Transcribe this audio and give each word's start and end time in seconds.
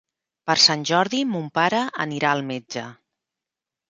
Per 0.51 0.53
Sant 0.63 0.85
Jordi 0.89 1.19
mon 1.33 1.51
pare 1.59 1.83
anirà 2.07 2.31
al 2.37 2.43
metge. 2.47 2.87